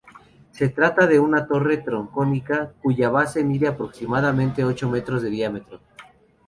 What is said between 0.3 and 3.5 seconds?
Se trata de una torre troncocónica, cuya base